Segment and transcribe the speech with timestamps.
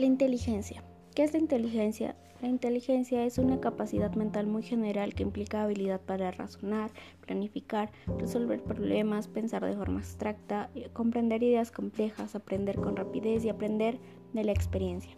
[0.00, 0.82] La inteligencia.
[1.14, 2.16] ¿Qué es la inteligencia?
[2.40, 8.62] La inteligencia es una capacidad mental muy general que implica habilidad para razonar, planificar, resolver
[8.62, 13.98] problemas, pensar de forma abstracta, comprender ideas complejas, aprender con rapidez y aprender
[14.32, 15.12] de la experiencia.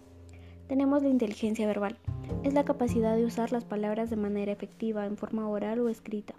[0.67, 1.97] Tenemos la inteligencia verbal.
[2.43, 6.35] Es la capacidad de usar las palabras de manera efectiva en forma oral o escrita.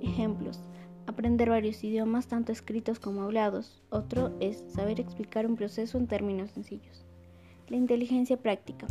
[0.00, 0.62] Ejemplos.
[1.06, 3.82] Aprender varios idiomas, tanto escritos como hablados.
[3.90, 7.07] Otro es saber explicar un proceso en términos sencillos.
[7.68, 8.86] La inteligencia práctica.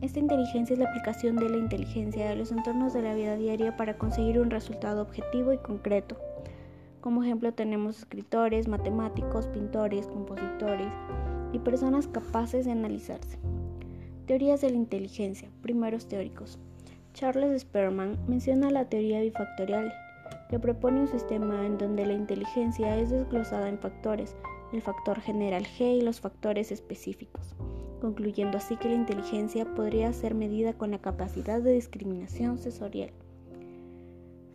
[0.00, 3.76] Esta inteligencia es la aplicación de la inteligencia a los entornos de la vida diaria
[3.76, 6.16] para conseguir un resultado objetivo y concreto.
[7.00, 10.92] Como ejemplo tenemos escritores, matemáticos, pintores, compositores
[11.52, 13.36] y personas capaces de analizarse.
[14.26, 15.48] Teorías de la inteligencia.
[15.60, 16.60] Primeros teóricos.
[17.14, 19.92] Charles Sperman menciona la teoría bifactorial,
[20.54, 24.36] que propone un sistema en donde la inteligencia es desglosada en factores,
[24.72, 27.56] el factor general G y los factores específicos
[28.00, 33.10] concluyendo así que la inteligencia podría ser medida con la capacidad de discriminación sensorial.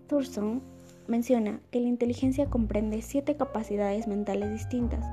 [0.08, 0.62] Thurston
[1.08, 5.06] menciona que la inteligencia comprende siete capacidades mentales distintas,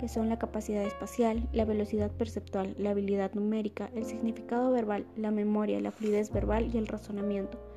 [0.00, 5.30] que son la capacidad espacial, la velocidad perceptual, la habilidad numérica, el significado verbal, la
[5.30, 7.71] memoria, la fluidez verbal y el razonamiento.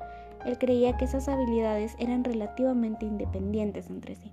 [0.46, 4.32] Él creía que esas habilidades eran relativamente independientes entre sí.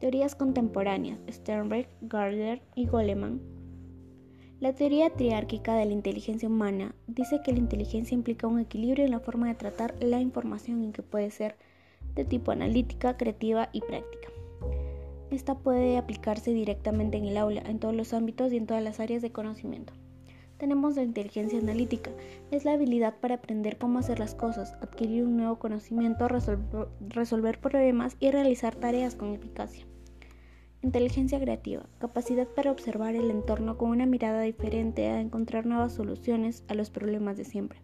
[0.00, 3.40] Teorías contemporáneas, Sternberg, Gardner y Goleman
[4.58, 9.10] la teoría triárquica de la inteligencia humana dice que la inteligencia implica un equilibrio en
[9.10, 11.56] la forma de tratar la información en que puede ser
[12.14, 14.30] de tipo analítica, creativa y práctica.
[15.30, 18.98] Esta puede aplicarse directamente en el aula, en todos los ámbitos y en todas las
[18.98, 19.92] áreas de conocimiento.
[20.58, 22.10] Tenemos la inteligencia analítica,
[22.50, 28.16] es la habilidad para aprender cómo hacer las cosas, adquirir un nuevo conocimiento, resolver problemas
[28.20, 29.86] y realizar tareas con eficacia.
[30.82, 36.64] Inteligencia creativa, capacidad para observar el entorno con una mirada diferente a encontrar nuevas soluciones
[36.68, 37.82] a los problemas de siempre,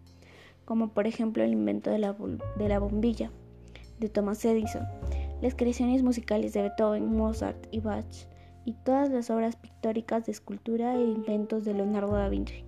[0.64, 2.16] como por ejemplo el invento de la,
[2.56, 3.30] de la bombilla
[3.98, 4.86] de Thomas Edison,
[5.42, 8.28] las creaciones musicales de Beethoven, Mozart y Bach,
[8.64, 12.64] y todas las obras pictóricas de escultura e inventos de Leonardo da Vinci.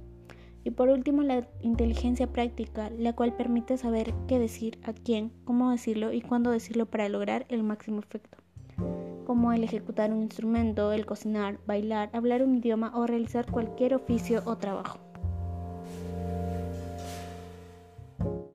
[0.65, 5.71] Y por último, la inteligencia práctica, la cual permite saber qué decir, a quién, cómo
[5.71, 8.39] decirlo y cuándo decirlo para lograr el máximo efecto
[9.25, 14.43] como el ejecutar un instrumento, el cocinar, bailar, hablar un idioma o realizar cualquier oficio
[14.45, 15.14] o trabajo.